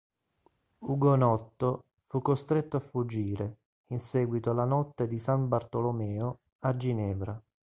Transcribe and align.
Ugonotto, 0.79 1.83
fu 2.07 2.23
costretto 2.23 2.75
a 2.75 2.79
fuggire, 2.79 3.57
in 3.89 3.99
seguito 3.99 4.49
alla 4.49 4.65
Notte 4.65 5.05
di 5.05 5.19
San 5.19 5.47
Bartolomeo, 5.47 6.39
a 6.61 6.75
Ginevra. 6.75 7.39